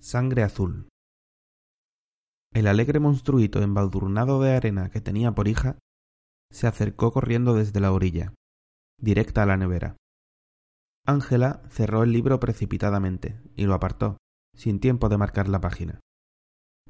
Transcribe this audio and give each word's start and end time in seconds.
Sangre 0.00 0.42
azul. 0.42 0.88
El 2.52 2.66
alegre 2.66 3.00
monstruito 3.00 3.62
embadurnado 3.62 4.40
de 4.40 4.54
arena 4.54 4.90
que 4.90 5.00
tenía 5.00 5.32
por 5.32 5.48
hija 5.48 5.78
se 6.50 6.66
acercó 6.66 7.12
corriendo 7.12 7.54
desde 7.54 7.80
la 7.80 7.90
orilla, 7.92 8.32
directa 9.00 9.42
a 9.42 9.46
la 9.46 9.56
nevera. 9.56 9.96
Ángela 11.06 11.62
cerró 11.68 12.02
el 12.02 12.12
libro 12.12 12.38
precipitadamente 12.38 13.40
y 13.56 13.64
lo 13.64 13.74
apartó, 13.74 14.18
sin 14.54 14.78
tiempo 14.78 15.08
de 15.08 15.18
marcar 15.18 15.48
la 15.48 15.60
página. 15.60 16.00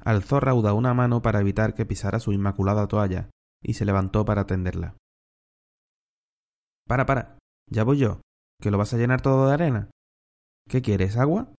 Alzó 0.01 0.39
rauda 0.39 0.73
una 0.73 0.93
mano 0.93 1.21
para 1.21 1.39
evitar 1.39 1.73
que 1.73 1.85
pisara 1.85 2.19
su 2.19 2.31
inmaculada 2.31 2.87
toalla 2.87 3.29
y 3.61 3.73
se 3.73 3.85
levantó 3.85 4.23
para 4.23 4.45
tenderla. 4.45 4.95
Para, 6.87 7.05
para. 7.05 7.37
Ya 7.67 7.83
voy 7.83 7.97
yo. 7.97 8.21
¿Que 8.61 8.71
lo 8.71 8.77
vas 8.77 8.93
a 8.93 8.97
llenar 8.97 9.21
todo 9.21 9.47
de 9.47 9.53
arena? 9.53 9.89
¿Qué 10.69 10.81
quieres, 10.81 11.17
agua? 11.17 11.53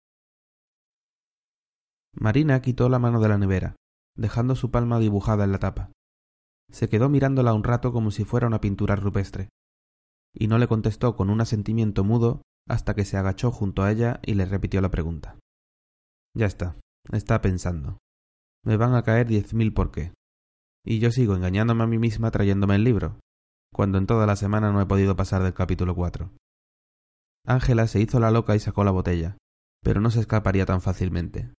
Marina 2.25 2.59
quitó 2.59 2.89
la 2.89 2.97
mano 2.97 3.19
de 3.19 3.27
la 3.27 3.37
nevera, 3.37 3.75
dejando 4.17 4.55
su 4.55 4.71
palma 4.71 4.97
dibujada 4.97 5.43
en 5.43 5.51
la 5.51 5.59
tapa. 5.59 5.91
Se 6.71 6.89
quedó 6.89 7.07
mirándola 7.07 7.53
un 7.53 7.63
rato 7.63 7.93
como 7.93 8.09
si 8.09 8.25
fuera 8.25 8.47
una 8.47 8.61
pintura 8.61 8.95
rupestre, 8.95 9.49
y 10.33 10.47
no 10.47 10.57
le 10.57 10.67
contestó 10.67 11.15
con 11.15 11.29
un 11.29 11.39
asentimiento 11.39 12.03
mudo 12.03 12.41
hasta 12.67 12.95
que 12.95 13.05
se 13.05 13.17
agachó 13.17 13.51
junto 13.51 13.83
a 13.83 13.91
ella 13.91 14.21
y 14.23 14.33
le 14.33 14.45
repitió 14.45 14.81
la 14.81 14.89
pregunta. 14.89 15.37
Ya 16.35 16.47
está, 16.47 16.75
está 17.11 17.41
pensando. 17.41 17.99
Me 18.63 18.75
van 18.75 18.95
a 18.95 19.03
caer 19.03 19.27
diez 19.27 19.53
mil 19.53 19.71
por 19.71 19.91
qué. 19.91 20.11
Y 20.83 20.97
yo 20.97 21.11
sigo 21.11 21.35
engañándome 21.35 21.83
a 21.83 21.87
mí 21.87 21.99
misma 21.99 22.31
trayéndome 22.31 22.73
el 22.73 22.85
libro, 22.85 23.19
cuando 23.71 23.99
en 23.99 24.07
toda 24.07 24.25
la 24.25 24.35
semana 24.35 24.71
no 24.71 24.81
he 24.81 24.87
podido 24.87 25.15
pasar 25.15 25.43
del 25.43 25.53
capítulo 25.53 25.93
cuatro. 25.93 26.31
Ángela 27.45 27.85
se 27.85 28.01
hizo 28.01 28.19
la 28.19 28.31
loca 28.31 28.55
y 28.55 28.59
sacó 28.59 28.83
la 28.83 28.89
botella, 28.89 29.37
pero 29.83 30.01
no 30.01 30.09
se 30.09 30.21
escaparía 30.21 30.65
tan 30.65 30.81
fácilmente. 30.81 31.53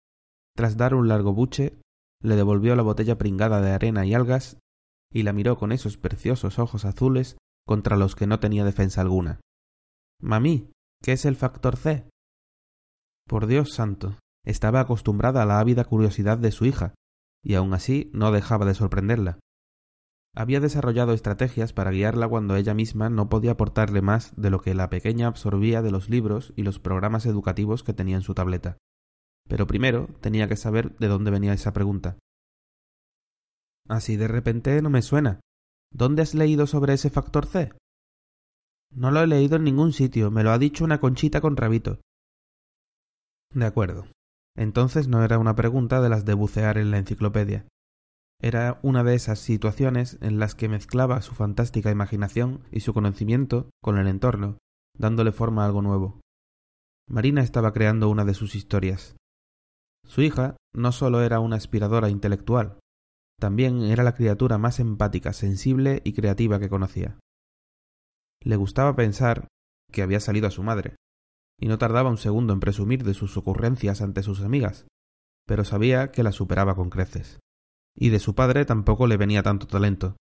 Tras 0.56 0.78
dar 0.78 0.96
un 0.96 1.08
largo 1.08 1.34
buche, 1.34 1.80
le 2.22 2.36
devolvió 2.36 2.76
la 2.76 2.84
botella 2.84 3.18
pringada 3.18 3.62
de 3.62 3.72
arena 3.72 4.06
y 4.06 4.14
algas 4.14 4.58
y 5.12 5.24
la 5.24 5.34
miró 5.34 5.58
con 5.58 5.72
esos 5.72 5.98
preciosos 5.98 6.60
ojos 6.60 6.86
azules 6.86 7.38
contra 7.66 7.98
los 7.98 8.16
que 8.16 8.28
no 8.28 8.40
tenía 8.40 8.64
defensa 8.64 9.02
alguna. 9.02 9.40
Mamí, 10.22 10.72
¿qué 11.02 11.14
es 11.14 11.26
el 11.26 11.36
factor 11.36 11.78
C? 11.78 12.10
Por 13.28 13.48
Dios 13.48 13.74
santo, 13.74 14.18
estaba 14.46 14.80
acostumbrada 14.80 15.44
a 15.44 15.46
la 15.46 15.60
ávida 15.60 15.84
curiosidad 15.84 16.38
de 16.38 16.52
su 16.52 16.66
hija, 16.66 16.94
y 17.44 17.56
aun 17.56 17.74
así 17.74 18.10
no 18.14 18.32
dejaba 18.32 18.66
de 18.66 18.76
sorprenderla. 18.76 19.40
Había 20.36 20.60
desarrollado 20.60 21.14
estrategias 21.14 21.74
para 21.74 21.92
guiarla 21.92 22.28
cuando 22.28 22.56
ella 22.56 22.74
misma 22.74 23.10
no 23.10 23.30
podía 23.30 23.52
aportarle 23.52 24.02
más 24.02 24.34
de 24.36 24.50
lo 24.50 24.60
que 24.60 24.76
la 24.76 24.90
pequeña 24.90 25.28
absorbía 25.28 25.82
de 25.82 25.92
los 25.92 26.10
libros 26.10 26.54
y 26.56 26.64
los 26.64 26.80
programas 26.80 27.26
educativos 27.26 27.84
que 27.84 27.94
tenía 27.94 28.18
en 28.18 28.22
su 28.22 28.34
tableta. 28.34 28.78
Pero 29.48 29.68
primero 29.68 30.08
tenía 30.22 30.48
que 30.48 30.56
saber 30.56 30.96
de 30.98 31.08
dónde 31.08 31.32
venía 31.32 31.54
esa 31.54 31.74
pregunta. 31.74 32.18
Así 33.88 34.18
de 34.18 34.28
repente 34.28 34.82
no 34.82 34.90
me 34.90 35.02
suena. 35.02 35.40
¿Dónde 35.92 36.24
has 36.24 36.34
leído 36.34 36.68
sobre 36.68 36.94
ese 36.94 37.10
factor 37.10 37.46
C? 37.46 37.72
No 38.92 39.12
lo 39.12 39.22
he 39.22 39.28
leído 39.28 39.58
en 39.58 39.64
ningún 39.64 39.94
sitio, 39.94 40.32
me 40.32 40.44
lo 40.44 40.52
ha 40.52 40.58
dicho 40.58 40.84
una 40.84 41.00
conchita 41.00 41.42
con 41.42 41.58
rabito. 41.58 42.00
De 43.54 43.66
acuerdo. 43.66 44.08
Entonces 44.58 45.08
no 45.08 45.24
era 45.24 45.38
una 45.38 45.56
pregunta 45.56 46.02
de 46.02 46.10
las 46.10 46.26
de 46.26 46.34
bucear 46.34 46.78
en 46.78 46.92
la 46.92 46.98
enciclopedia. 46.98 47.68
Era 48.42 48.80
una 48.84 49.04
de 49.04 49.16
esas 49.16 49.40
situaciones 49.40 50.18
en 50.22 50.40
las 50.40 50.56
que 50.56 50.70
mezclaba 50.70 51.22
su 51.22 51.36
fantástica 51.36 51.92
imaginación 51.92 52.64
y 52.72 52.82
su 52.82 52.94
conocimiento 52.94 53.70
con 53.82 53.98
el 53.98 54.08
entorno, 54.08 54.58
dándole 54.98 55.32
forma 55.32 55.64
a 55.64 55.66
algo 55.68 55.82
nuevo. 55.82 56.22
Marina 57.08 57.42
estaba 57.42 57.72
creando 57.72 58.10
una 58.10 58.26
de 58.26 58.34
sus 58.34 58.56
historias. 58.56 59.16
Su 60.06 60.22
hija 60.22 60.56
no 60.74 60.92
solo 60.92 61.22
era 61.22 61.40
una 61.40 61.56
aspiradora 61.56 62.10
intelectual, 62.10 62.80
también 63.40 63.82
era 63.84 64.04
la 64.04 64.16
criatura 64.16 64.58
más 64.58 64.80
empática, 64.80 65.34
sensible 65.34 66.02
y 66.06 66.14
creativa 66.14 66.60
que 66.60 66.70
conocía. 66.70 67.20
Le 68.42 68.56
gustaba 68.56 68.96
pensar 68.96 69.48
que 69.92 70.02
había 70.02 70.20
salido 70.20 70.48
a 70.48 70.52
su 70.52 70.64
madre, 70.64 70.96
y 71.60 71.68
no 71.68 71.78
tardaba 71.78 72.10
un 72.10 72.18
segundo 72.18 72.54
en 72.54 72.60
presumir 72.60 73.04
de 73.04 73.14
sus 73.14 73.38
ocurrencias 73.38 74.02
ante 74.02 74.24
sus 74.24 74.42
amigas, 74.42 74.88
pero 75.48 75.64
sabía 75.64 76.12
que 76.12 76.24
la 76.24 76.32
superaba 76.32 76.76
con 76.76 76.90
creces. 76.90 77.40
Y 77.98 78.10
de 78.10 78.20
su 78.20 78.36
padre 78.36 78.66
tampoco 78.66 79.08
le 79.08 79.18
venía 79.18 79.44
tanto 79.44 79.68
talento. 79.68 80.18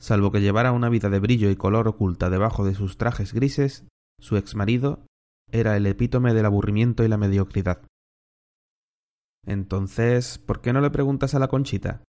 Salvo 0.00 0.30
que 0.30 0.40
llevara 0.40 0.72
una 0.72 0.88
vida 0.88 1.10
de 1.10 1.18
brillo 1.18 1.50
y 1.50 1.56
color 1.56 1.88
oculta 1.88 2.30
debajo 2.30 2.64
de 2.64 2.74
sus 2.74 2.96
trajes 2.98 3.32
grises, 3.32 3.86
su 4.20 4.36
ex 4.36 4.54
marido 4.54 5.04
era 5.50 5.76
el 5.76 5.86
epítome 5.86 6.34
del 6.34 6.46
aburrimiento 6.46 7.04
y 7.04 7.08
la 7.08 7.16
mediocridad. 7.16 7.82
Entonces, 9.48 10.38
¿por 10.38 10.60
qué 10.60 10.74
no 10.74 10.82
le 10.82 10.90
preguntas 10.90 11.34
a 11.34 11.38
la 11.38 11.48
Conchita? 11.48 12.04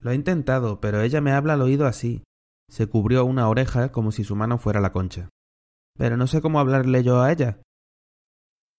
Lo 0.00 0.10
he 0.10 0.16
intentado, 0.16 0.80
pero 0.80 1.00
ella 1.00 1.20
me 1.20 1.30
habla 1.30 1.52
al 1.52 1.62
oído 1.62 1.86
así. 1.86 2.24
Se 2.68 2.88
cubrió 2.88 3.24
una 3.24 3.48
oreja 3.48 3.92
como 3.92 4.10
si 4.10 4.24
su 4.24 4.34
mano 4.34 4.58
fuera 4.58 4.80
la 4.80 4.90
concha. 4.90 5.28
Pero 5.96 6.16
no 6.16 6.26
sé 6.26 6.40
cómo 6.40 6.58
hablarle 6.58 7.04
yo 7.04 7.20
a 7.20 7.30
ella. 7.30 7.60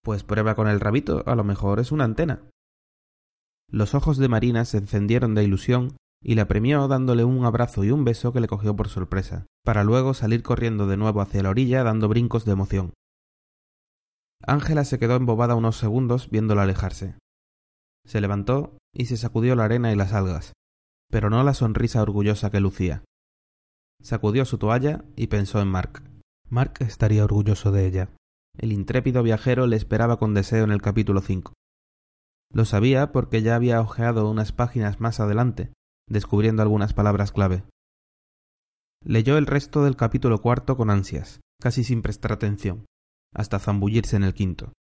Pues 0.04 0.26
prueba 0.26 0.54
con 0.56 0.68
el 0.68 0.82
rabito, 0.82 1.24
a 1.26 1.36
lo 1.36 1.46
mejor 1.46 1.80
es 1.80 1.94
una 1.94 2.04
antena. 2.04 2.50
Los 3.72 3.96
ojos 3.96 4.18
de 4.18 4.28
Marina 4.28 4.66
se 4.66 4.80
encendieron 4.80 5.34
de 5.34 5.46
ilusión 5.46 5.96
y 6.22 6.36
la 6.36 6.50
premió 6.50 6.90
dándole 6.90 7.24
un 7.24 7.46
abrazo 7.46 7.86
y 7.86 7.92
un 7.92 8.04
beso 8.04 8.34
que 8.34 8.42
le 8.42 8.50
cogió 8.50 8.76
por 8.76 8.90
sorpresa, 8.90 9.46
para 9.64 9.86
luego 9.86 10.14
salir 10.14 10.44
corriendo 10.44 10.88
de 10.88 10.98
nuevo 10.98 11.22
hacia 11.22 11.42
la 11.44 11.52
orilla 11.52 11.86
dando 11.86 12.10
brincos 12.10 12.44
de 12.44 12.52
emoción. 12.52 12.94
Ángela 14.46 14.84
se 14.84 15.00
quedó 15.00 15.16
embobada 15.16 15.56
unos 15.56 15.78
segundos 15.78 16.30
viéndola 16.30 16.64
alejarse. 16.64 17.16
Se 18.06 18.20
levantó 18.20 18.78
y 18.94 19.06
se 19.06 19.16
sacudió 19.16 19.56
la 19.56 19.66
arena 19.66 19.94
y 19.94 19.96
las 19.96 20.12
algas, 20.12 20.52
pero 21.10 21.30
no 21.30 21.42
la 21.44 21.54
sonrisa 21.54 22.02
orgullosa 22.02 22.52
que 22.52 22.60
lucía. 22.60 23.04
Sacudió 24.02 24.44
su 24.44 24.58
toalla 24.58 25.06
y 25.16 25.28
pensó 25.28 25.62
en 25.62 25.70
Mark. 25.70 26.04
Mark 26.50 26.74
estaría 26.80 27.24
orgulloso 27.24 27.72
de 27.72 27.88
ella. 27.88 28.10
El 28.58 28.74
intrépido 28.74 29.24
viajero 29.24 29.66
le 29.66 29.78
esperaba 29.78 30.18
con 30.18 30.34
deseo 30.34 30.66
en 30.66 30.72
el 30.72 30.82
capítulo 30.82 31.22
cinco. 31.22 31.54
Lo 32.52 32.66
sabía 32.66 33.14
porque 33.14 33.42
ya 33.42 33.56
había 33.56 33.80
hojeado 33.80 34.30
unas 34.30 34.52
páginas 34.52 35.00
más 35.00 35.22
adelante, 35.22 35.72
descubriendo 36.08 36.62
algunas 36.62 36.94
palabras 36.94 37.32
clave. 37.32 37.64
Leyó 39.06 39.38
el 39.38 39.48
resto 39.48 39.84
del 39.84 39.96
capítulo 39.96 40.42
cuarto 40.42 40.76
con 40.76 40.90
ansias, 40.90 41.40
casi 41.62 41.84
sin 41.84 42.02
prestar 42.02 42.34
atención 42.34 42.86
hasta 43.34 43.60
zambullirse 43.60 44.16
en 44.16 44.24
el 44.24 44.34
quinto. 44.34 44.74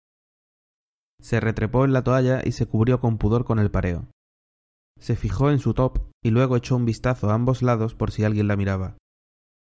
Se 1.22 1.39
retrepó 1.39 1.85
en 1.85 1.94
la 1.94 2.03
toalla 2.03 2.41
y 2.44 2.51
se 2.51 2.66
cubrió 2.66 3.00
con 3.00 3.17
pudor 3.17 3.45
con 3.45 3.59
el 3.59 3.72
pareo. 3.72 4.07
Se 5.00 5.16
fijó 5.16 5.51
en 5.51 5.59
su 5.59 5.73
top 5.73 6.00
y 6.23 6.31
luego 6.31 6.57
echó 6.57 6.75
un 6.75 6.85
vistazo 6.85 7.29
a 7.29 7.34
ambos 7.34 7.61
lados 7.61 7.95
por 7.95 8.11
si 8.11 8.23
alguien 8.23 8.47
la 8.47 8.56
miraba. 8.56 8.97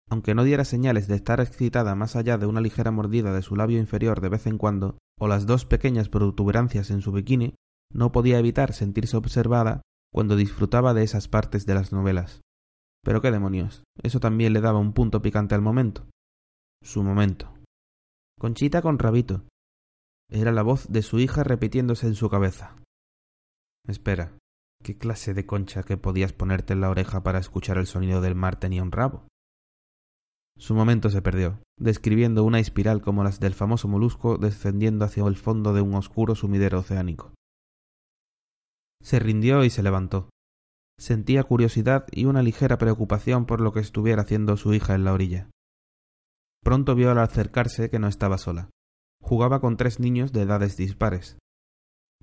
Aunque 0.09 0.35
no 0.35 0.45
diera 0.45 0.65
señales 0.65 1.09
de 1.09 1.15
estar 1.15 1.41
excitada 1.41 1.95
más 1.95 2.17
allá 2.17 2.39
de 2.39 2.47
una 2.47 2.61
ligera 2.61 2.91
mordida 2.91 3.33
de 3.33 3.43
su 3.43 3.57
labio 3.57 3.79
inferior 3.79 4.21
de 4.21 4.29
vez 4.29 4.47
en 4.47 4.59
cuando, 4.59 4.99
o 5.19 5.29
las 5.29 5.47
dos 5.47 5.65
pequeñas 5.65 6.09
protuberancias 6.09 6.91
en 6.91 7.01
su 7.01 7.13
bikini, 7.13 7.55
no 7.93 8.13
podía 8.13 8.39
evitar 8.39 8.73
sentirse 8.73 9.17
observada 9.17 9.83
cuando 10.13 10.37
disfrutaba 10.37 10.95
de 10.95 11.05
esas 11.05 11.29
partes 11.29 11.67
de 11.67 11.75
las 11.75 11.93
novelas. 11.93 12.41
Pero 13.05 13.21
qué 13.21 13.31
demonios, 13.31 13.85
eso 14.03 14.21
también 14.21 14.53
le 14.53 14.61
daba 14.61 14.79
un 14.79 14.93
punto 14.93 15.23
picante 15.23 15.55
al 15.55 15.63
momento. 15.63 16.07
Su 16.83 17.03
momento. 17.03 17.53
Conchita 18.43 18.83
con 18.83 18.99
rabito. 18.99 19.45
Era 20.29 20.51
la 20.51 20.65
voz 20.65 20.89
de 20.91 21.03
su 21.03 21.21
hija 21.21 21.45
repitiéndose 21.45 22.09
en 22.09 22.17
su 22.17 22.29
cabeza. 22.29 22.75
Espera, 23.87 24.37
¿qué 24.83 24.99
clase 24.99 25.33
de 25.33 25.47
concha 25.47 25.85
que 25.85 25.97
podías 25.97 26.33
ponerte 26.33 26.73
en 26.73 26.81
la 26.81 26.91
oreja 26.91 27.23
para 27.23 27.39
escuchar 27.39 27.79
el 27.79 27.87
sonido 27.87 28.21
del 28.21 28.35
mar 28.35 28.59
tenía 28.59 28.83
un 28.83 28.91
rabo? 28.91 29.29
Su 30.59 30.75
momento 30.75 31.09
se 31.09 31.23
perdió, 31.23 31.61
describiendo 31.79 32.43
una 32.43 32.59
espiral 32.59 33.01
como 33.01 33.23
las 33.23 33.39
del 33.39 33.55
famoso 33.55 33.87
molusco 33.87 34.39
descendiendo 34.39 35.05
hacia 35.05 35.25
el 35.25 35.37
fondo 35.37 35.73
de 35.73 35.83
un 35.83 35.95
oscuro 35.95 36.35
sumidero 36.35 36.81
oceánico. 36.81 37.33
Se 39.05 39.21
rindió 39.21 39.63
y 39.63 39.71
se 39.71 39.85
levantó. 39.85 40.31
Sentía 40.99 41.45
curiosidad 41.45 42.07
y 42.11 42.25
una 42.25 42.43
ligera 42.43 42.77
preocupación 42.77 43.47
por 43.47 43.61
lo 43.61 43.73
que 43.73 43.79
estuviera 43.79 44.23
haciendo 44.23 44.57
su 44.57 44.75
hija 44.75 44.97
en 44.97 45.05
la 45.05 45.13
orilla. 45.13 45.49
Pronto 46.63 46.95
vio 46.95 47.11
al 47.11 47.19
acercarse 47.19 47.91
que 47.91 47.99
no 47.99 48.09
estaba 48.09 48.39
sola. 48.39 48.71
jugaba 49.21 49.61
con 49.61 49.77
tres 49.77 50.01
niños 50.01 50.33
de 50.33 50.43
edades 50.43 50.77
dispares. 50.77 51.39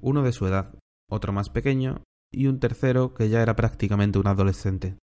Uno 0.01 0.21
de 0.21 0.31
su 0.31 0.47
edad, 0.47 0.77
otro 1.09 1.31
más 1.33 1.49
pequeño 1.49 2.03
y 2.31 2.47
un 2.47 2.59
tercero 2.59 3.13
que 3.13 3.29
ya 3.29 3.41
era 3.41 3.55
prácticamente 3.55 4.19
un 4.19 4.27
adolescente. 4.27 4.97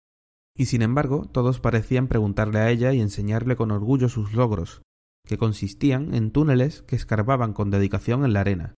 Y 0.57 0.67
sin 0.67 0.83
embargo, 0.83 1.27
todos 1.33 1.61
parecían 1.61 2.09
preguntarle 2.09 2.59
a 2.59 2.71
ella 2.71 2.93
y 2.93 3.01
enseñarle 3.01 3.57
con 3.57 3.71
orgullo 3.71 4.09
sus 4.09 4.35
logros, 4.35 4.83
que 5.27 5.39
consistían 5.39 6.15
en 6.15 6.31
túneles 6.31 6.83
que 6.83 6.97
escarbaban 6.97 7.55
con 7.55 7.71
dedicación 7.71 8.25
en 8.25 8.33
la 8.35 8.41
arena, 8.41 8.75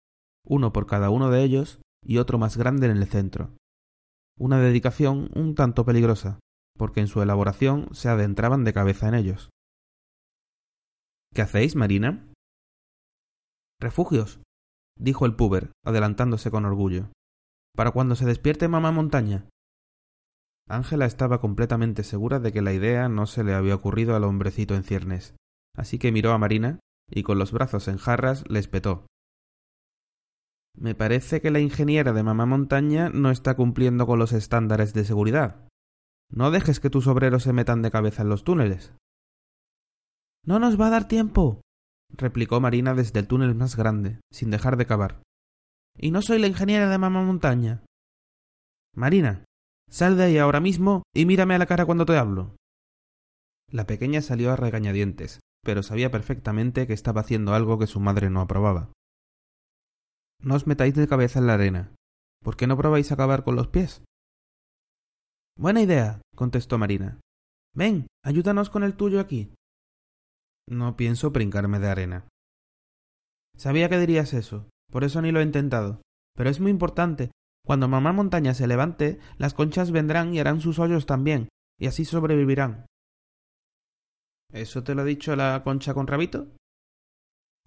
uno 0.45 0.71
por 0.71 0.85
cada 0.85 1.09
uno 1.09 1.29
de 1.29 1.43
ellos 1.43 1.79
y 2.03 2.17
otro 2.17 2.37
más 2.37 2.55
grande 2.55 2.87
en 2.87 2.97
el 2.97 3.07
centro. 3.07 3.55
Una 4.37 4.59
dedicación 4.59 5.29
un 5.33 5.55
tanto 5.55 5.85
peligrosa, 5.85 6.39
porque 6.77 6.99
en 6.99 7.07
su 7.07 7.21
elaboración 7.21 7.89
se 7.93 8.09
adentraban 8.09 8.63
de 8.63 8.73
cabeza 8.73 9.07
en 9.07 9.15
ellos. 9.15 9.49
¿Qué 11.35 11.41
hacéis, 11.41 11.75
Marina? 11.75 12.31
Refugios, 13.81 14.39
dijo 14.97 15.25
el 15.25 15.35
puber, 15.35 15.73
adelantándose 15.83 16.49
con 16.49 16.63
orgullo. 16.63 17.09
Para 17.75 17.91
cuando 17.91 18.15
se 18.15 18.25
despierte 18.25 18.69
mamá 18.69 18.93
montaña. 18.93 19.49
Ángela 20.69 21.05
estaba 21.05 21.41
completamente 21.41 22.05
segura 22.05 22.39
de 22.39 22.53
que 22.53 22.61
la 22.61 22.71
idea 22.71 23.09
no 23.09 23.25
se 23.25 23.43
le 23.43 23.53
había 23.53 23.75
ocurrido 23.75 24.15
al 24.15 24.23
hombrecito 24.23 24.75
en 24.75 24.83
ciernes, 24.83 25.35
así 25.75 25.99
que 25.99 26.13
miró 26.13 26.31
a 26.31 26.37
Marina 26.37 26.79
y 27.11 27.23
con 27.23 27.37
los 27.37 27.51
brazos 27.51 27.89
en 27.89 27.97
jarras 27.97 28.45
le 28.47 28.59
espetó. 28.59 29.05
Me 30.73 30.95
parece 30.95 31.41
que 31.41 31.51
la 31.51 31.59
ingeniera 31.59 32.13
de 32.13 32.23
mamá 32.23 32.45
montaña 32.45 33.09
no 33.09 33.29
está 33.29 33.57
cumpliendo 33.57 34.07
con 34.07 34.19
los 34.19 34.31
estándares 34.31 34.93
de 34.93 35.03
seguridad. 35.03 35.67
No 36.31 36.49
dejes 36.49 36.79
que 36.79 36.89
tus 36.89 37.07
obreros 37.07 37.43
se 37.43 37.51
metan 37.51 37.81
de 37.81 37.91
cabeza 37.91 38.21
en 38.21 38.29
los 38.29 38.45
túneles. 38.45 38.93
No 40.45 40.59
nos 40.59 40.79
va 40.79 40.87
a 40.87 40.91
dar 40.91 41.07
tiempo, 41.07 41.61
replicó 42.09 42.61
Marina 42.61 42.93
desde 42.93 43.19
el 43.19 43.27
túnel 43.27 43.55
más 43.55 43.75
grande, 43.75 44.19
sin 44.31 44.51
dejar 44.51 44.77
de 44.77 44.85
cavar. 44.85 45.21
Y 45.97 46.11
no 46.11 46.21
soy 46.21 46.39
la 46.39 46.47
ingeniera 46.47 46.89
de 46.89 46.97
mamá 46.97 47.23
montaña. 47.23 47.83
Marina, 48.93 49.45
sal 49.89 50.17
de 50.17 50.23
ahí 50.23 50.37
ahora 50.37 50.59
mismo 50.59 51.03
y 51.13 51.25
mírame 51.25 51.55
a 51.55 51.57
la 51.57 51.65
cara 51.65 51.85
cuando 51.85 52.05
te 52.05 52.17
hablo. 52.17 52.55
La 53.71 53.87
pequeña 53.87 54.21
salió 54.21 54.51
a 54.51 54.55
regañadientes, 54.55 55.39
pero 55.63 55.83
sabía 55.83 56.11
perfectamente 56.11 56.85
que 56.85 56.93
estaba 56.93 57.21
haciendo 57.21 57.53
algo 57.53 57.79
que 57.79 57.87
su 57.87 57.99
madre 57.99 58.29
no 58.29 58.41
aprobaba. 58.41 58.91
No 60.41 60.55
os 60.55 60.67
metáis 60.67 60.93
de 60.93 61.07
cabeza 61.07 61.39
en 61.39 61.47
la 61.47 61.55
arena. 61.55 61.95
¿Por 62.43 62.55
qué 62.55 62.67
no 62.67 62.77
probáis 62.77 63.11
acabar 63.11 63.43
con 63.43 63.55
los 63.55 63.67
pies? 63.69 64.03
Buena 65.57 65.81
idea, 65.81 66.21
contestó 66.35 66.77
Marina. 66.77 67.19
Ven, 67.73 68.07
ayúdanos 68.23 68.69
con 68.69 68.83
el 68.83 68.95
tuyo 68.95 69.19
aquí. 69.19 69.51
No 70.67 70.95
pienso 70.95 71.31
brincarme 71.31 71.79
de 71.79 71.89
arena. 71.89 72.27
Sabía 73.55 73.89
que 73.89 73.99
dirías 73.99 74.33
eso, 74.33 74.67
por 74.91 75.03
eso 75.03 75.21
ni 75.21 75.31
lo 75.31 75.39
he 75.39 75.43
intentado. 75.43 76.01
Pero 76.35 76.49
es 76.49 76.59
muy 76.59 76.71
importante. 76.71 77.31
Cuando 77.65 77.87
mamá 77.87 78.13
montaña 78.13 78.53
se 78.53 78.67
levante, 78.67 79.19
las 79.37 79.53
conchas 79.53 79.91
vendrán 79.91 80.33
y 80.33 80.39
harán 80.39 80.61
sus 80.61 80.79
hoyos 80.79 81.05
también, 81.05 81.49
y 81.79 81.87
así 81.87 82.05
sobrevivirán. 82.05 82.85
¿Eso 84.51 84.83
te 84.83 84.95
lo 84.95 85.01
ha 85.01 85.05
dicho 85.05 85.35
la 85.35 85.63
concha 85.63 85.93
con 85.93 86.07
rabito? 86.07 86.47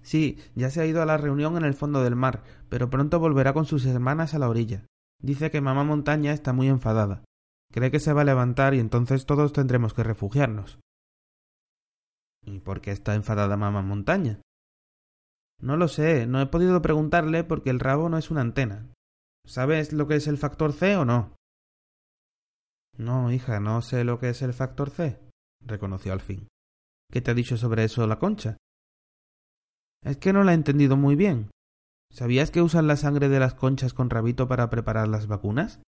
Sí, 0.03 0.39
ya 0.55 0.71
se 0.71 0.81
ha 0.81 0.87
ido 0.87 1.03
a 1.03 1.07
la 1.07 1.17
reunión 1.17 1.57
en 1.57 1.65
el 1.65 1.75
fondo 1.75 2.03
del 2.03 2.17
mar, 2.17 2.45
pero 2.69 2.89
pronto 2.89 3.19
volverá 3.19 3.53
con 3.53 3.65
sus 3.65 3.85
hermanas 3.87 4.35
a 4.35 4.39
la 4.39 4.49
orilla. 4.49 4.87
Dice 5.21 5.51
que 5.51 5.61
mamá 5.61 5.83
montaña 5.83 6.33
está 6.33 6.53
muy 6.53 6.69
enfadada. 6.69 7.25
Cree 7.73 7.91
que 7.91 8.01
se 8.01 8.13
va 8.13 8.23
a 8.23 8.25
levantar 8.25 8.75
y 8.75 8.79
entonces 8.79 9.27
todos 9.27 9.53
tendremos 9.53 9.95
que 9.95 10.05
refugiarnos. 10.05 10.79
¿Y 12.49 12.61
por 12.61 12.81
qué 12.81 12.93
está 12.93 13.15
enfadada 13.15 13.59
mamá 13.59 13.83
montaña? 13.83 14.41
No 15.61 15.77
lo 15.77 15.89
sé, 15.89 16.27
no 16.27 16.41
he 16.41 16.47
podido 16.47 16.81
preguntarle 16.81 17.45
porque 17.45 17.69
el 17.69 17.79
rabo 17.79 18.09
no 18.09 18.17
es 18.17 18.31
una 18.31 18.41
antena. 18.41 18.91
¿Sabes 19.45 19.93
lo 19.93 20.07
que 20.07 20.15
es 20.15 20.27
el 20.29 20.39
factor 20.39 20.73
C 20.73 20.97
o 20.97 21.05
no? 21.05 21.35
No, 22.97 23.31
hija, 23.31 23.61
no 23.61 23.83
sé 23.83 24.05
lo 24.05 24.19
que 24.19 24.31
es 24.31 24.41
el 24.41 24.55
factor 24.55 24.91
C, 24.91 25.21
reconoció 25.61 26.13
al 26.13 26.21
fin. 26.21 26.49
¿Qué 27.13 27.21
te 27.21 27.33
ha 27.33 27.35
dicho 27.35 27.57
sobre 27.57 27.85
eso 27.85 28.07
la 28.07 28.19
concha? 28.19 28.57
Es 30.03 30.17
que 30.17 30.33
no 30.33 30.43
la 30.43 30.53
he 30.53 30.55
entendido 30.55 30.97
muy 30.97 31.17
bien. 31.17 31.51
¿Sabías 32.11 32.51
que 32.51 32.63
usan 32.63 32.87
la 32.87 32.97
sangre 32.97 33.29
de 33.29 33.41
las 33.41 33.55
conchas 33.55 33.93
con 33.93 34.09
rabito 34.09 34.49
para 34.49 34.71
preparar 34.71 35.09
las 35.09 35.27
vacunas? 35.27 35.83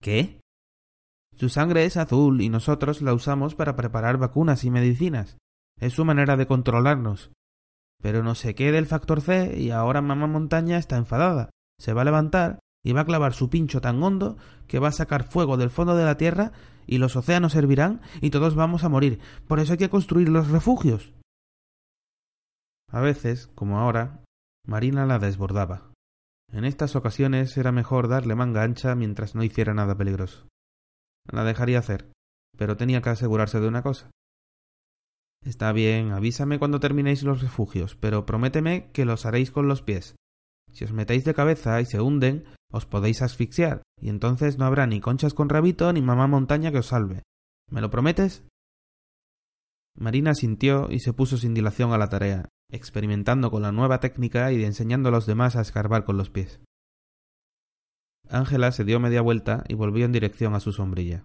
¿Qué? 0.00 0.40
Su 1.34 1.50
sangre 1.50 1.84
es 1.84 1.98
azul 1.98 2.40
y 2.40 2.48
nosotros 2.48 3.02
la 3.02 3.12
usamos 3.12 3.54
para 3.54 3.76
preparar 3.76 4.16
vacunas 4.16 4.64
y 4.64 4.70
medicinas. 4.70 5.36
Es 5.80 5.94
su 5.94 6.04
manera 6.04 6.36
de 6.36 6.46
controlarnos. 6.46 7.30
Pero 8.02 8.22
no 8.22 8.34
se 8.34 8.54
qué 8.54 8.72
del 8.72 8.86
factor 8.86 9.20
C 9.20 9.58
y 9.58 9.70
ahora 9.70 10.02
mamá 10.02 10.26
montaña 10.26 10.78
está 10.78 10.96
enfadada. 10.96 11.50
Se 11.78 11.92
va 11.92 12.02
a 12.02 12.04
levantar 12.06 12.60
y 12.84 12.92
va 12.92 13.02
a 13.02 13.06
clavar 13.06 13.32
su 13.32 13.50
pincho 13.50 13.80
tan 13.80 14.02
hondo 14.02 14.36
que 14.68 14.78
va 14.78 14.88
a 14.88 14.92
sacar 14.92 15.24
fuego 15.24 15.56
del 15.56 15.70
fondo 15.70 15.96
de 15.96 16.04
la 16.04 16.16
tierra 16.16 16.52
y 16.86 16.98
los 16.98 17.16
océanos 17.16 17.54
hervirán 17.54 18.00
y 18.20 18.30
todos 18.30 18.54
vamos 18.54 18.84
a 18.84 18.88
morir. 18.88 19.20
Por 19.48 19.60
eso 19.60 19.72
hay 19.72 19.78
que 19.78 19.90
construir 19.90 20.28
los 20.28 20.48
refugios. 20.48 21.12
A 22.90 23.00
veces, 23.00 23.48
como 23.54 23.78
ahora, 23.78 24.22
Marina 24.66 25.04
la 25.04 25.18
desbordaba. 25.18 25.90
En 26.52 26.64
estas 26.64 26.94
ocasiones 26.94 27.56
era 27.56 27.72
mejor 27.72 28.08
darle 28.08 28.36
manga 28.36 28.62
ancha 28.62 28.94
mientras 28.94 29.34
no 29.34 29.42
hiciera 29.42 29.74
nada 29.74 29.96
peligroso. 29.96 30.46
La 31.30 31.42
dejaría 31.42 31.80
hacer, 31.80 32.12
pero 32.56 32.76
tenía 32.76 33.02
que 33.02 33.10
asegurarse 33.10 33.58
de 33.58 33.66
una 33.66 33.82
cosa. 33.82 34.10
Está 35.46 35.70
bien, 35.70 36.10
avísame 36.10 36.58
cuando 36.58 36.80
terminéis 36.80 37.22
los 37.22 37.40
refugios, 37.40 37.94
pero 37.94 38.26
prométeme 38.26 38.90
que 38.92 39.04
los 39.04 39.26
haréis 39.26 39.52
con 39.52 39.68
los 39.68 39.80
pies. 39.80 40.16
Si 40.72 40.84
os 40.84 40.92
metéis 40.92 41.24
de 41.24 41.34
cabeza 41.34 41.80
y 41.80 41.86
se 41.86 42.00
hunden, 42.00 42.44
os 42.72 42.84
podéis 42.84 43.22
asfixiar, 43.22 43.82
y 44.00 44.08
entonces 44.08 44.58
no 44.58 44.64
habrá 44.64 44.88
ni 44.88 45.00
conchas 45.00 45.34
con 45.34 45.48
rabito 45.48 45.92
ni 45.92 46.02
mamá 46.02 46.26
montaña 46.26 46.72
que 46.72 46.78
os 46.78 46.88
salve. 46.88 47.22
¿Me 47.70 47.80
lo 47.80 47.90
prometes? 47.90 48.42
Marina 49.96 50.34
sintió 50.34 50.88
y 50.90 50.98
se 50.98 51.12
puso 51.12 51.38
sin 51.38 51.54
dilación 51.54 51.92
a 51.92 51.98
la 51.98 52.08
tarea, 52.08 52.48
experimentando 52.68 53.52
con 53.52 53.62
la 53.62 53.70
nueva 53.70 54.00
técnica 54.00 54.50
y 54.50 54.64
enseñando 54.64 55.10
a 55.10 55.12
los 55.12 55.26
demás 55.26 55.54
a 55.54 55.60
escarbar 55.60 56.04
con 56.04 56.16
los 56.16 56.28
pies. 56.28 56.60
Ángela 58.28 58.72
se 58.72 58.82
dio 58.82 58.98
media 58.98 59.22
vuelta 59.22 59.62
y 59.68 59.74
volvió 59.74 60.06
en 60.06 60.12
dirección 60.12 60.56
a 60.56 60.60
su 60.60 60.72
sombrilla. 60.72 61.24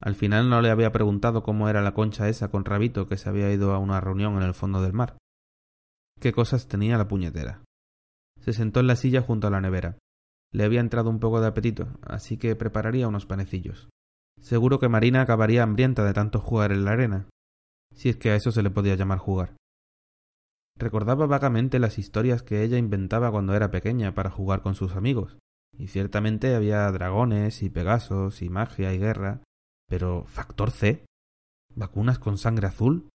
Al 0.00 0.14
final 0.14 0.48
no 0.48 0.62
le 0.62 0.70
había 0.70 0.92
preguntado 0.92 1.42
cómo 1.42 1.68
era 1.68 1.82
la 1.82 1.92
concha 1.92 2.28
esa 2.28 2.50
con 2.50 2.64
rabito 2.64 3.06
que 3.06 3.18
se 3.18 3.28
había 3.28 3.52
ido 3.52 3.74
a 3.74 3.78
una 3.78 4.00
reunión 4.00 4.36
en 4.36 4.42
el 4.42 4.54
fondo 4.54 4.80
del 4.80 4.94
mar. 4.94 5.18
Qué 6.20 6.32
cosas 6.32 6.68
tenía 6.68 6.96
la 6.96 7.08
puñetera. 7.08 7.62
Se 8.40 8.54
sentó 8.54 8.80
en 8.80 8.86
la 8.86 8.96
silla 8.96 9.20
junto 9.20 9.46
a 9.46 9.50
la 9.50 9.60
nevera. 9.60 9.98
Le 10.52 10.64
había 10.64 10.80
entrado 10.80 11.10
un 11.10 11.20
poco 11.20 11.40
de 11.40 11.48
apetito, 11.48 11.88
así 12.02 12.38
que 12.38 12.56
prepararía 12.56 13.08
unos 13.08 13.26
panecillos. 13.26 13.88
Seguro 14.40 14.78
que 14.78 14.88
Marina 14.88 15.20
acabaría 15.20 15.62
hambrienta 15.62 16.02
de 16.04 16.14
tanto 16.14 16.40
jugar 16.40 16.72
en 16.72 16.84
la 16.84 16.92
arena, 16.92 17.28
si 17.94 18.08
es 18.08 18.16
que 18.16 18.30
a 18.30 18.36
eso 18.36 18.52
se 18.52 18.62
le 18.62 18.70
podía 18.70 18.96
llamar 18.96 19.18
jugar. 19.18 19.56
Recordaba 20.76 21.26
vagamente 21.26 21.78
las 21.78 21.98
historias 21.98 22.42
que 22.42 22.62
ella 22.62 22.78
inventaba 22.78 23.30
cuando 23.30 23.54
era 23.54 23.70
pequeña 23.70 24.14
para 24.14 24.30
jugar 24.30 24.62
con 24.62 24.74
sus 24.74 24.96
amigos, 24.96 25.36
y 25.76 25.88
ciertamente 25.88 26.54
había 26.54 26.90
dragones 26.90 27.62
y 27.62 27.68
pegasos 27.68 28.40
y 28.40 28.48
magia 28.48 28.94
y 28.94 28.98
guerra, 28.98 29.42
pero 29.90 30.24
¿factor 30.26 30.70
C? 30.70 31.04
¿Vacunas 31.74 32.20
con 32.20 32.38
sangre 32.38 32.68
azul? 32.68 33.10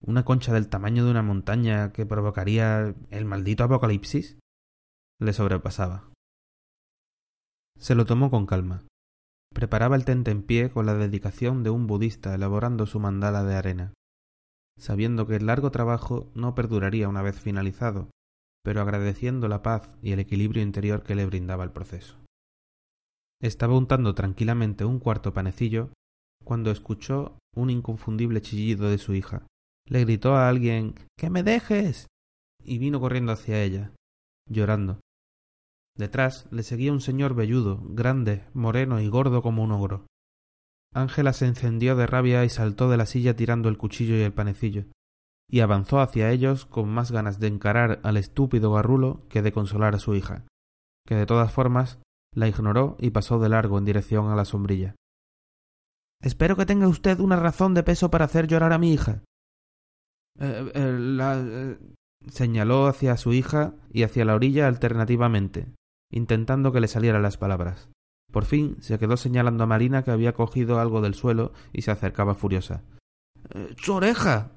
¿Una 0.00 0.24
concha 0.24 0.52
del 0.52 0.68
tamaño 0.68 1.04
de 1.04 1.10
una 1.10 1.22
montaña 1.22 1.92
que 1.92 2.06
provocaría 2.06 2.94
el 3.10 3.24
maldito 3.24 3.64
apocalipsis? 3.64 4.38
Le 5.20 5.32
sobrepasaba. 5.32 6.12
Se 7.78 7.96
lo 7.96 8.06
tomó 8.06 8.30
con 8.30 8.46
calma. 8.46 8.84
Preparaba 9.52 9.96
el 9.96 10.04
tente 10.04 10.30
en 10.30 10.44
pie 10.44 10.70
con 10.70 10.86
la 10.86 10.94
dedicación 10.94 11.64
de 11.64 11.70
un 11.70 11.88
budista 11.88 12.32
elaborando 12.34 12.86
su 12.86 13.00
mandala 13.00 13.42
de 13.42 13.56
arena, 13.56 13.92
sabiendo 14.78 15.26
que 15.26 15.36
el 15.36 15.46
largo 15.46 15.72
trabajo 15.72 16.30
no 16.34 16.54
perduraría 16.54 17.08
una 17.08 17.22
vez 17.22 17.40
finalizado, 17.40 18.10
pero 18.62 18.80
agradeciendo 18.82 19.48
la 19.48 19.62
paz 19.62 19.96
y 20.00 20.12
el 20.12 20.20
equilibrio 20.20 20.62
interior 20.62 21.02
que 21.02 21.16
le 21.16 21.26
brindaba 21.26 21.64
el 21.64 21.72
proceso. 21.72 22.16
Estaba 23.40 23.76
untando 23.76 24.14
tranquilamente 24.14 24.84
un 24.84 25.00
cuarto 25.00 25.34
panecillo 25.34 25.90
cuando 26.44 26.70
escuchó 26.70 27.38
un 27.56 27.70
inconfundible 27.70 28.40
chillido 28.40 28.90
de 28.90 28.98
su 28.98 29.14
hija. 29.14 29.46
Le 29.86 30.00
gritó 30.04 30.36
a 30.36 30.48
alguien 30.48 30.94
¡Que 31.18 31.30
me 31.30 31.42
dejes! 31.42 32.06
y 32.62 32.78
vino 32.78 33.00
corriendo 33.00 33.32
hacia 33.32 33.62
ella, 33.62 33.92
llorando. 34.48 35.00
Detrás 35.96 36.48
le 36.50 36.62
seguía 36.62 36.92
un 36.92 37.00
señor 37.00 37.34
velludo, 37.34 37.80
grande, 37.84 38.44
moreno 38.52 39.00
y 39.00 39.08
gordo 39.08 39.42
como 39.42 39.62
un 39.62 39.72
ogro. 39.72 40.06
Ángela 40.92 41.32
se 41.32 41.46
encendió 41.46 41.94
de 41.96 42.06
rabia 42.06 42.44
y 42.44 42.48
saltó 42.48 42.88
de 42.88 42.96
la 42.96 43.06
silla 43.06 43.36
tirando 43.36 43.68
el 43.68 43.78
cuchillo 43.78 44.16
y 44.16 44.22
el 44.22 44.32
panecillo, 44.32 44.86
y 45.50 45.60
avanzó 45.60 46.00
hacia 46.00 46.30
ellos 46.30 46.66
con 46.66 46.88
más 46.88 47.12
ganas 47.12 47.38
de 47.38 47.48
encarar 47.48 48.00
al 48.02 48.16
estúpido 48.16 48.72
garrulo 48.72 49.22
que 49.28 49.42
de 49.42 49.52
consolar 49.52 49.94
a 49.94 49.98
su 49.98 50.14
hija, 50.14 50.44
que 51.06 51.14
de 51.14 51.26
todas 51.26 51.52
formas 51.52 51.98
la 52.34 52.48
ignoró 52.48 52.96
y 52.98 53.10
pasó 53.10 53.38
de 53.38 53.48
largo 53.48 53.78
en 53.78 53.84
dirección 53.84 54.30
a 54.30 54.36
la 54.36 54.44
sombrilla. 54.44 54.96
Espero 56.24 56.56
que 56.56 56.64
tenga 56.64 56.88
usted 56.88 57.20
una 57.20 57.36
razón 57.36 57.74
de 57.74 57.82
peso 57.82 58.10
para 58.10 58.24
hacer 58.24 58.46
llorar 58.46 58.72
a 58.72 58.78
mi 58.78 58.94
hija. 58.94 59.22
Eh, 60.40 60.72
eh, 60.74 60.96
la, 60.98 61.38
eh, 61.38 61.78
Señaló 62.28 62.86
hacia 62.86 63.18
su 63.18 63.34
hija 63.34 63.74
y 63.92 64.04
hacia 64.04 64.24
la 64.24 64.34
orilla 64.34 64.66
alternativamente, 64.66 65.66
intentando 66.10 66.72
que 66.72 66.80
le 66.80 66.88
salieran 66.88 67.20
las 67.20 67.36
palabras. 67.36 67.90
Por 68.32 68.46
fin 68.46 68.78
se 68.80 68.98
quedó 68.98 69.18
señalando 69.18 69.64
a 69.64 69.66
Marina 69.66 70.02
que 70.02 70.12
había 70.12 70.32
cogido 70.32 70.80
algo 70.80 71.02
del 71.02 71.12
suelo 71.12 71.52
y 71.74 71.82
se 71.82 71.90
acercaba 71.90 72.34
furiosa. 72.34 72.82
¡Su 73.76 73.92
oreja! 73.92 74.52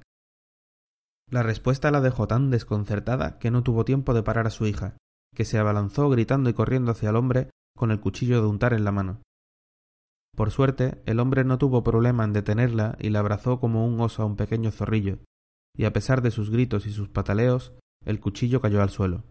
La 1.30 1.44
respuesta 1.44 1.92
la 1.92 2.00
dejó 2.00 2.30
tan 2.30 2.50
desconcertada 2.50 3.38
que 3.40 3.52
no 3.52 3.62
tuvo 3.62 3.84
tiempo 3.84 4.14
de 4.14 4.24
parar 4.24 4.48
a 4.48 4.52
su 4.52 4.66
hija, 4.66 4.96
que 5.36 5.44
se 5.44 5.58
abalanzó 5.58 6.10
gritando 6.10 6.50
y 6.50 6.54
corriendo 6.54 6.92
hacia 6.92 7.10
el 7.10 7.18
hombre 7.18 7.50
con 7.76 7.92
el 7.92 8.00
cuchillo 8.00 8.42
de 8.42 8.48
untar 8.48 8.72
en 8.72 8.86
la 8.86 8.94
mano. 8.94 9.22
Por 10.38 10.52
suerte, 10.52 11.02
el 11.08 11.20
hombre 11.20 11.44
no 11.44 11.58
tuvo 11.58 11.84
problema 11.84 12.24
en 12.24 12.32
detenerla 12.32 12.96
y 13.00 13.10
la 13.10 13.20
abrazó 13.20 13.60
como 13.60 13.88
un 13.88 14.00
oso 14.00 14.22
a 14.22 14.28
un 14.28 14.36
pequeño 14.36 14.70
zorrillo, 14.70 15.18
y 15.76 15.86
a 15.86 15.94
pesar 15.94 16.22
de 16.22 16.30
sus 16.30 16.52
gritos 16.52 16.86
y 16.86 16.92
sus 16.92 17.10
pataleos, 17.10 17.74
el 18.06 18.20
cuchillo 18.20 18.62
cayó 18.62 18.84
al 18.84 18.92
suelo. 18.92 19.24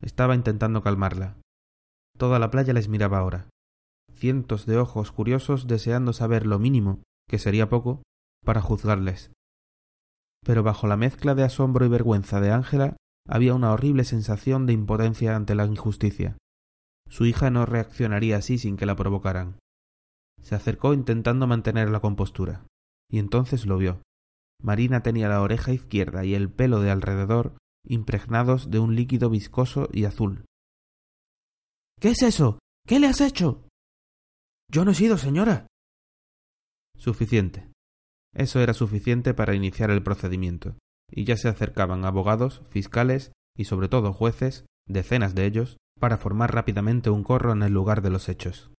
Estaba 0.00 0.34
intentando 0.34 0.82
calmarla. 0.82 1.36
Toda 2.16 2.38
la 2.38 2.50
playa 2.50 2.72
les 2.72 2.88
miraba 2.88 3.18
ahora. 3.18 3.50
Cientos 4.14 4.64
de 4.64 4.78
ojos 4.78 5.12
curiosos 5.12 5.66
deseando 5.66 6.14
saber 6.14 6.46
lo 6.46 6.58
mínimo, 6.58 7.02
que 7.28 7.38
sería 7.38 7.68
poco, 7.68 8.02
para 8.42 8.62
juzgarles. 8.62 9.32
Pero 10.46 10.62
bajo 10.62 10.86
la 10.86 10.96
mezcla 10.96 11.34
de 11.34 11.42
asombro 11.42 11.84
y 11.84 11.90
vergüenza 11.90 12.40
de 12.40 12.52
Ángela 12.52 12.96
había 13.28 13.54
una 13.54 13.70
horrible 13.70 14.04
sensación 14.04 14.64
de 14.64 14.72
impotencia 14.72 15.36
ante 15.36 15.54
la 15.54 15.66
injusticia. 15.66 16.38
Su 17.10 17.26
hija 17.26 17.50
no 17.50 17.66
reaccionaría 17.66 18.38
así 18.38 18.56
sin 18.56 18.78
que 18.78 18.86
la 18.86 18.96
provocaran. 18.96 19.58
Se 20.44 20.54
acercó 20.54 20.92
intentando 20.92 21.46
mantener 21.46 21.88
la 21.90 22.00
compostura, 22.00 22.66
y 23.10 23.18
entonces 23.18 23.66
lo 23.66 23.78
vio. 23.78 24.02
Marina 24.62 25.02
tenía 25.02 25.28
la 25.28 25.40
oreja 25.40 25.72
izquierda 25.72 26.24
y 26.24 26.34
el 26.34 26.50
pelo 26.50 26.80
de 26.80 26.90
alrededor 26.90 27.56
impregnados 27.86 28.70
de 28.70 28.78
un 28.78 28.94
líquido 28.94 29.30
viscoso 29.30 29.88
y 29.92 30.04
azul. 30.04 30.44
¿Qué 32.00 32.10
es 32.10 32.22
eso? 32.22 32.58
¿Qué 32.86 32.98
le 32.98 33.06
has 33.06 33.20
hecho? 33.20 33.68
Yo 34.70 34.84
no 34.84 34.92
he 34.92 34.94
sido, 34.94 35.18
señora. 35.18 35.66
Suficiente. 36.96 37.70
Eso 38.34 38.60
era 38.60 38.74
suficiente 38.74 39.34
para 39.34 39.54
iniciar 39.54 39.90
el 39.90 40.02
procedimiento, 40.02 40.76
y 41.10 41.24
ya 41.24 41.36
se 41.36 41.48
acercaban 41.48 42.04
abogados, 42.04 42.62
fiscales 42.68 43.32
y 43.56 43.64
sobre 43.64 43.88
todo 43.88 44.12
jueces, 44.12 44.66
decenas 44.86 45.34
de 45.34 45.46
ellos, 45.46 45.76
para 46.00 46.18
formar 46.18 46.52
rápidamente 46.52 47.10
un 47.10 47.22
corro 47.22 47.52
en 47.52 47.62
el 47.62 47.72
lugar 47.72 48.02
de 48.02 48.10
los 48.10 48.28
hechos. 48.28 48.72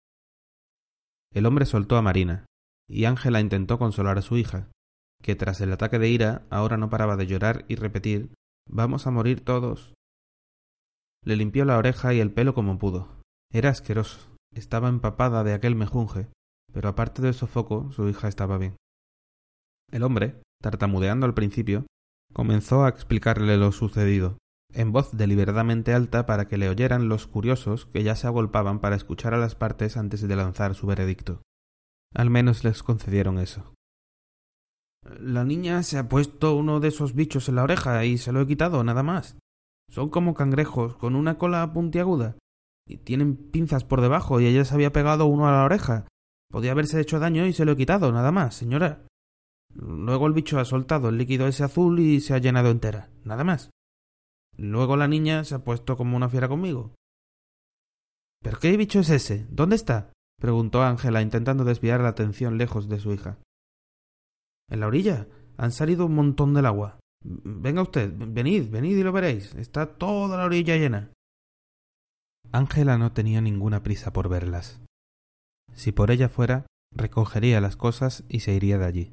El 1.35 1.45
hombre 1.45 1.65
soltó 1.65 1.97
a 1.97 2.01
Marina, 2.01 2.45
y 2.87 3.03
Ángela 3.03 3.41
intentó 3.41 3.77
consolar 3.77 4.17
a 4.17 4.21
su 4.21 4.37
hija, 4.37 4.71
que 5.21 5.35
tras 5.35 5.59
el 5.59 5.73
ataque 5.73 5.99
de 5.99 6.07
ira 6.07 6.47
ahora 6.49 6.77
no 6.77 6.89
paraba 6.89 7.17
de 7.17 7.27
llorar 7.27 7.65
y 7.67 7.75
repetir 7.75 8.31
Vamos 8.67 9.05
a 9.05 9.11
morir 9.11 9.41
todos. 9.41 9.93
Le 11.23 11.35
limpió 11.35 11.65
la 11.65 11.77
oreja 11.77 12.13
y 12.13 12.19
el 12.19 12.31
pelo 12.31 12.53
como 12.53 12.79
pudo. 12.79 13.21
Era 13.51 13.69
asqueroso. 13.69 14.35
Estaba 14.53 14.89
empapada 14.89 15.43
de 15.43 15.53
aquel 15.53 15.75
mejunje, 15.75 16.29
pero 16.73 16.89
aparte 16.89 17.21
del 17.21 17.33
sofoco, 17.33 17.91
su 17.91 18.07
hija 18.09 18.27
estaba 18.27 18.57
bien. 18.57 18.77
El 19.91 20.03
hombre, 20.03 20.41
tartamudeando 20.61 21.25
al 21.25 21.33
principio, 21.33 21.85
comenzó 22.33 22.85
a 22.85 22.89
explicarle 22.89 23.57
lo 23.57 23.71
sucedido, 23.71 24.37
en 24.75 24.91
voz 24.91 25.15
deliberadamente 25.15 25.93
alta 25.93 26.25
para 26.25 26.47
que 26.47 26.57
le 26.57 26.69
oyeran 26.69 27.07
los 27.07 27.27
curiosos 27.27 27.85
que 27.87 28.03
ya 28.03 28.15
se 28.15 28.27
agolpaban 28.27 28.79
para 28.79 28.95
escuchar 28.95 29.33
a 29.33 29.37
las 29.37 29.55
partes 29.55 29.97
antes 29.97 30.27
de 30.27 30.35
lanzar 30.35 30.75
su 30.75 30.85
veredicto. 30.85 31.41
Al 32.13 32.29
menos 32.29 32.63
les 32.63 32.83
concedieron 32.83 33.39
eso. 33.39 33.73
La 35.19 35.43
niña 35.43 35.83
se 35.83 35.97
ha 35.97 36.09
puesto 36.09 36.55
uno 36.55 36.79
de 36.79 36.89
esos 36.89 37.13
bichos 37.13 37.47
en 37.47 37.55
la 37.55 37.63
oreja 37.63 38.05
y 38.05 38.17
se 38.17 38.31
lo 38.31 38.41
he 38.41 38.47
quitado, 38.47 38.83
nada 38.83 39.03
más. 39.03 39.37
Son 39.89 40.09
como 40.09 40.33
cangrejos, 40.33 40.95
con 40.97 41.15
una 41.15 41.37
cola 41.37 41.71
puntiaguda. 41.71 42.35
Y 42.87 42.97
tienen 42.97 43.35
pinzas 43.35 43.83
por 43.83 44.01
debajo 44.01 44.39
y 44.39 44.47
ella 44.47 44.65
se 44.65 44.73
había 44.73 44.91
pegado 44.91 45.25
uno 45.25 45.47
a 45.47 45.51
la 45.51 45.63
oreja. 45.63 46.07
Podía 46.51 46.71
haberse 46.71 46.99
hecho 46.99 47.19
daño 47.19 47.45
y 47.45 47.53
se 47.53 47.65
lo 47.65 47.73
he 47.73 47.77
quitado, 47.77 48.11
nada 48.11 48.31
más, 48.31 48.55
señora. 48.55 49.05
Luego 49.73 50.27
el 50.27 50.33
bicho 50.33 50.59
ha 50.59 50.65
soltado 50.65 51.09
el 51.09 51.17
líquido 51.17 51.47
ese 51.47 51.63
azul 51.63 51.99
y 51.99 52.21
se 52.21 52.33
ha 52.33 52.37
llenado 52.37 52.71
entera, 52.71 53.09
nada 53.23 53.43
más. 53.43 53.69
Luego 54.57 54.97
la 54.97 55.07
niña 55.07 55.43
se 55.43 55.55
ha 55.55 55.63
puesto 55.63 55.97
como 55.97 56.15
una 56.15 56.29
fiera 56.29 56.47
conmigo. 56.47 56.93
¿Pero 58.41 58.59
qué 58.59 58.77
bicho 58.77 58.99
es 58.99 59.09
ese? 59.09 59.45
¿Dónde 59.49 59.75
está? 59.75 60.11
preguntó 60.39 60.83
Ángela, 60.83 61.21
intentando 61.21 61.63
desviar 61.63 62.01
la 62.01 62.09
atención 62.09 62.57
lejos 62.57 62.87
de 62.87 62.99
su 62.99 63.11
hija. 63.11 63.39
En 64.69 64.79
la 64.79 64.87
orilla. 64.87 65.27
Han 65.57 65.71
salido 65.71 66.05
un 66.05 66.15
montón 66.15 66.53
del 66.53 66.65
agua. 66.65 66.99
Venga 67.23 67.81
usted, 67.81 68.13
venid, 68.15 68.69
venid 68.69 68.97
y 68.97 69.03
lo 69.03 69.11
veréis. 69.11 69.55
Está 69.55 69.97
toda 69.97 70.37
la 70.37 70.45
orilla 70.45 70.75
llena. 70.75 71.11
Ángela 72.51 72.97
no 72.97 73.13
tenía 73.13 73.41
ninguna 73.41 73.83
prisa 73.83 74.11
por 74.11 74.29
verlas. 74.29 74.81
Si 75.73 75.91
por 75.91 76.11
ella 76.11 76.29
fuera, 76.29 76.67
recogería 76.91 77.61
las 77.61 77.75
cosas 77.77 78.25
y 78.29 78.41
se 78.41 78.53
iría 78.53 78.77
de 78.77 78.85
allí. 78.85 79.11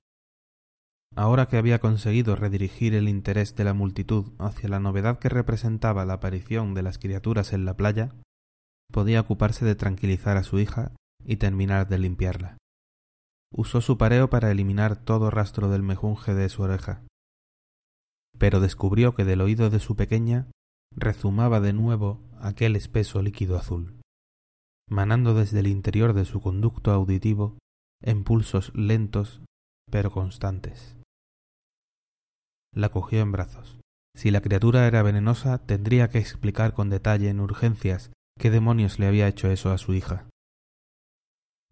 Ahora 1.14 1.47
que 1.47 1.59
había 1.59 1.78
conseguido 1.78 2.37
redirigir 2.37 2.95
el 2.95 3.09
interés 3.09 3.54
de 3.54 3.64
la 3.64 3.75
multitud 3.75 4.33
hacia 4.38 4.69
la 4.69 4.81
novedad 4.81 5.19
que 5.19 5.28
representaba 5.28 6.07
la 6.07 6.14
aparición 6.14 6.73
de 6.73 6.83
las 6.83 6.99
criaturas 6.99 7.52
en 7.52 7.66
la 7.66 7.76
playa, 7.76 8.14
podía 8.90 9.21
ocuparse 9.21 9.64
de 9.64 9.75
tranquilizar 9.75 10.37
a 10.38 10.42
su 10.42 10.59
hija 10.59 10.92
y 11.25 11.37
terminar 11.37 11.88
de 11.88 11.99
limpiarla. 11.99 12.57
Usó 13.54 13.83
su 13.83 13.99
pareo 13.99 14.31
para 14.31 14.50
eliminar 14.50 14.97
todo 14.97 15.31
rastro 15.31 15.69
del 15.69 15.83
mejunje 15.83 16.33
de 16.35 16.49
su 16.49 16.62
oreja. 16.62 17.02
Pero 18.38 18.61
descubrió 18.61 19.14
que 19.14 19.26
del 19.26 19.42
oído 19.42 19.69
de 19.69 19.81
su 19.81 19.95
pequeña 19.97 20.47
rezumaba 20.97 21.61
de 21.61 21.75
nuevo 21.75 22.21
aquel 22.40 22.75
espeso 22.75 23.21
líquido 23.21 23.59
azul, 23.59 24.00
manando 24.88 25.35
desde 25.35 25.61
el 25.61 25.66
interior 25.66 26.14
de 26.14 26.25
su 26.25 26.40
conducto 26.40 26.90
auditivo 26.90 27.59
en 28.00 28.25
pulsos 28.25 28.73
lentos 28.75 29.42
pero 29.90 30.11
constantes. 30.11 30.97
La 32.75 32.88
cogió 32.88 33.21
en 33.21 33.33
brazos. 33.33 33.79
Si 34.14 34.31
la 34.31 34.41
criatura 34.41 34.87
era 34.87 35.02
venenosa, 35.02 35.59
tendría 35.59 36.09
que 36.09 36.19
explicar 36.19 36.75
con 36.75 36.91
detalle 36.91 37.29
en 37.29 37.41
urgencias 37.41 38.11
qué 38.38 38.50
demonios 38.50 38.99
le 38.99 39.07
había 39.07 39.29
hecho 39.29 39.50
eso 39.50 39.71
a 39.71 39.79
su 39.79 39.95
hija. 39.95 40.26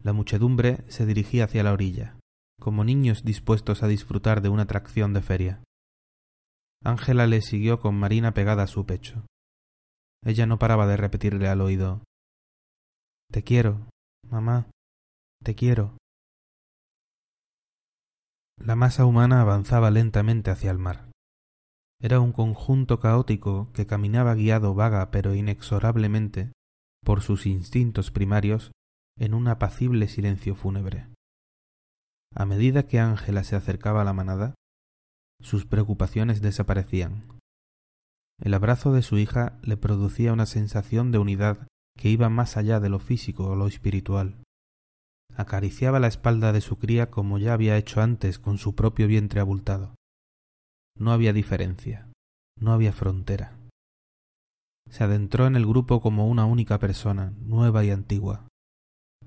La 0.03 0.13
muchedumbre 0.13 0.83
se 0.89 1.05
dirigía 1.05 1.45
hacia 1.45 1.63
la 1.63 1.73
orilla, 1.73 2.17
como 2.59 2.83
niños 2.83 3.23
dispuestos 3.23 3.83
a 3.83 3.87
disfrutar 3.87 4.41
de 4.41 4.49
una 4.49 4.63
atracción 4.63 5.13
de 5.13 5.21
feria. 5.21 5.63
Ángela 6.83 7.27
le 7.27 7.41
siguió 7.41 7.79
con 7.79 7.95
Marina 7.95 8.33
pegada 8.33 8.63
a 8.63 8.67
su 8.67 8.85
pecho. 8.85 9.23
Ella 10.23 10.45
no 10.45 10.57
paraba 10.59 10.87
de 10.87 10.97
repetirle 10.97 11.47
al 11.47 11.61
oído 11.61 12.03
Te 13.31 13.43
quiero, 13.43 13.87
mamá, 14.27 14.67
te 15.43 15.55
quiero. 15.55 15.97
La 18.63 18.75
masa 18.75 19.05
humana 19.05 19.41
avanzaba 19.41 19.89
lentamente 19.89 20.51
hacia 20.51 20.69
el 20.69 20.77
mar. 20.77 21.09
Era 21.99 22.19
un 22.19 22.31
conjunto 22.31 22.99
caótico 22.99 23.71
que 23.73 23.87
caminaba 23.87 24.35
guiado 24.35 24.75
vaga 24.75 25.09
pero 25.09 25.33
inexorablemente 25.33 26.51
por 27.03 27.21
sus 27.21 27.47
instintos 27.47 28.11
primarios 28.11 28.71
en 29.17 29.33
un 29.33 29.47
apacible 29.47 30.07
silencio 30.07 30.53
fúnebre. 30.53 31.07
A 32.35 32.45
medida 32.45 32.87
que 32.87 32.99
Ángela 32.99 33.43
se 33.43 33.55
acercaba 33.55 34.01
a 34.01 34.05
la 34.05 34.13
manada, 34.13 34.53
sus 35.41 35.65
preocupaciones 35.65 36.41
desaparecían. 36.41 37.39
El 38.39 38.53
abrazo 38.53 38.93
de 38.93 39.01
su 39.01 39.17
hija 39.17 39.59
le 39.63 39.75
producía 39.75 40.33
una 40.33 40.45
sensación 40.45 41.11
de 41.11 41.17
unidad 41.17 41.67
que 41.97 42.09
iba 42.09 42.29
más 42.29 42.57
allá 42.57 42.79
de 42.79 42.89
lo 42.89 42.99
físico 42.99 43.47
o 43.47 43.55
lo 43.55 43.65
espiritual. 43.65 44.43
Acariciaba 45.41 45.99
la 45.99 46.05
espalda 46.05 46.53
de 46.53 46.61
su 46.61 46.77
cría 46.77 47.09
como 47.09 47.39
ya 47.39 47.53
había 47.53 47.75
hecho 47.75 47.99
antes 47.99 48.37
con 48.37 48.59
su 48.59 48.75
propio 48.75 49.07
vientre 49.07 49.41
abultado. 49.41 49.95
No 50.95 51.11
había 51.11 51.33
diferencia, 51.33 52.11
no 52.59 52.73
había 52.73 52.93
frontera. 52.93 53.57
Se 54.87 55.03
adentró 55.03 55.47
en 55.47 55.55
el 55.55 55.65
grupo 55.65 55.99
como 55.99 56.27
una 56.27 56.45
única 56.45 56.77
persona, 56.77 57.33
nueva 57.39 57.83
y 57.83 57.89
antigua, 57.89 58.45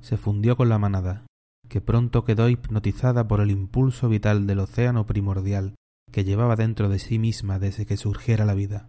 se 0.00 0.16
fundió 0.16 0.56
con 0.56 0.68
la 0.68 0.78
manada, 0.78 1.26
que 1.68 1.80
pronto 1.80 2.24
quedó 2.24 2.48
hipnotizada 2.48 3.26
por 3.26 3.40
el 3.40 3.50
impulso 3.50 4.08
vital 4.08 4.46
del 4.46 4.60
océano 4.60 5.06
primordial 5.06 5.74
que 6.12 6.22
llevaba 6.22 6.54
dentro 6.54 6.88
de 6.88 7.00
sí 7.00 7.18
misma 7.18 7.58
desde 7.58 7.86
que 7.86 7.96
surgiera 7.96 8.44
la 8.44 8.54
vida. 8.54 8.88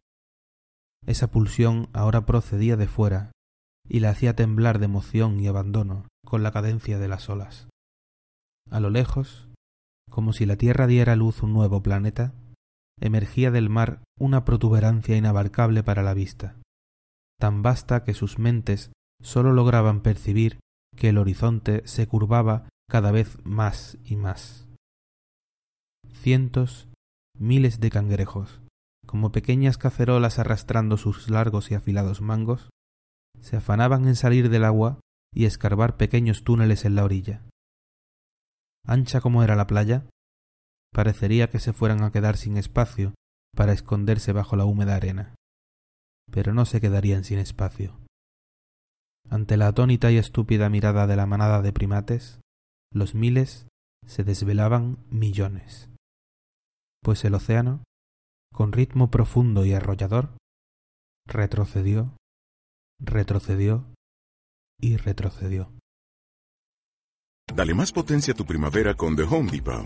Esa 1.07 1.31
pulsión 1.31 1.89
ahora 1.91 2.27
procedía 2.27 2.77
de 2.77 2.87
fuera 2.87 3.31
y 3.89 4.01
la 4.01 4.11
hacía 4.11 4.35
temblar 4.35 4.77
de 4.77 4.85
emoción 4.85 5.39
y 5.39 5.47
abandono 5.47 6.05
con 6.25 6.43
la 6.43 6.51
cadencia 6.51 6.99
de 6.99 7.07
las 7.07 7.29
olas. 7.29 7.69
A 8.69 8.79
lo 8.79 8.89
lejos, 8.89 9.47
como 10.09 10.33
si 10.33 10.45
la 10.45 10.57
Tierra 10.57 10.87
diera 10.87 11.13
a 11.13 11.15
luz 11.15 11.43
un 11.43 11.53
nuevo 11.53 11.81
planeta, 11.81 12.33
emergía 12.99 13.51
del 13.51 13.69
mar 13.69 14.01
una 14.19 14.43
protuberancia 14.43 15.15
inabarcable 15.15 15.83
para 15.83 16.03
la 16.03 16.13
vista, 16.13 16.57
tan 17.39 17.61
vasta 17.61 18.03
que 18.03 18.13
sus 18.13 18.39
mentes 18.39 18.91
sólo 19.21 19.53
lograban 19.53 20.01
percibir 20.01 20.59
que 20.95 21.09
el 21.09 21.17
horizonte 21.17 21.85
se 21.87 22.07
curvaba 22.07 22.69
cada 22.89 23.11
vez 23.11 23.37
más 23.43 23.97
y 24.03 24.15
más. 24.15 24.67
Cientos, 26.13 26.87
miles 27.37 27.79
de 27.79 27.89
cangrejos, 27.89 28.61
como 29.05 29.31
pequeñas 29.31 29.77
cacerolas 29.77 30.39
arrastrando 30.39 30.97
sus 30.97 31.29
largos 31.29 31.71
y 31.71 31.75
afilados 31.75 32.21
mangos, 32.21 32.69
se 33.41 33.57
afanaban 33.57 34.07
en 34.07 34.15
salir 34.15 34.49
del 34.49 34.63
agua 34.63 34.99
y 35.35 35.45
escarbar 35.45 35.97
pequeños 35.97 36.43
túneles 36.43 36.85
en 36.85 36.95
la 36.95 37.03
orilla. 37.03 37.43
Ancha 38.87 39.19
como 39.19 39.43
era 39.43 39.55
la 39.55 39.67
playa, 39.67 40.07
parecería 40.93 41.49
que 41.49 41.59
se 41.59 41.73
fueran 41.73 42.03
a 42.03 42.11
quedar 42.11 42.37
sin 42.37 42.55
espacio 42.55 43.13
para 43.53 43.73
esconderse 43.73 44.31
bajo 44.31 44.55
la 44.55 44.65
húmeda 44.65 44.95
arena. 44.95 45.35
Pero 46.31 46.53
no 46.53 46.65
se 46.65 46.79
quedarían 46.79 47.25
sin 47.25 47.37
espacio. 47.37 47.99
Ante 49.29 49.57
la 49.57 49.67
atónita 49.67 50.11
y 50.11 50.17
estúpida 50.17 50.69
mirada 50.69 51.05
de 51.05 51.15
la 51.17 51.25
manada 51.25 51.61
de 51.61 51.73
primates, 51.73 52.39
los 52.91 53.13
miles 53.13 53.67
se 54.07 54.23
desvelaban 54.23 54.99
millones. 55.09 55.89
Pues 57.03 57.25
el 57.25 57.33
océano, 57.33 57.83
con 58.53 58.71
ritmo 58.71 59.11
profundo 59.11 59.65
y 59.65 59.73
arrollador, 59.73 60.37
retrocedió, 61.27 62.15
retrocedió 62.99 63.85
y 64.79 64.97
retrocedió. 64.97 65.71
Dale 67.53 67.73
más 67.73 67.91
potencia 67.91 68.33
a 68.33 68.37
tu 68.37 68.45
primavera 68.45 68.95
con 68.95 69.15
The 69.15 69.23
Home 69.23 69.51
Depot. 69.51 69.85